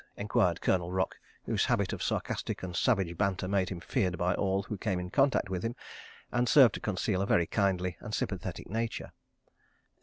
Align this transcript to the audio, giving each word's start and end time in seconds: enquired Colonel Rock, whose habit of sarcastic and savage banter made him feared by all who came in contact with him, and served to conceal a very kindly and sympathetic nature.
enquired 0.17 0.61
Colonel 0.61 0.91
Rock, 0.91 1.19
whose 1.45 1.65
habit 1.65 1.93
of 1.93 2.01
sarcastic 2.01 2.63
and 2.63 2.75
savage 2.75 3.15
banter 3.19 3.47
made 3.47 3.69
him 3.69 3.79
feared 3.79 4.17
by 4.17 4.33
all 4.33 4.63
who 4.63 4.75
came 4.75 4.99
in 4.99 5.11
contact 5.11 5.47
with 5.47 5.61
him, 5.61 5.75
and 6.31 6.49
served 6.49 6.73
to 6.73 6.79
conceal 6.79 7.21
a 7.21 7.27
very 7.27 7.45
kindly 7.45 7.97
and 7.99 8.11
sympathetic 8.15 8.67
nature. 8.67 9.11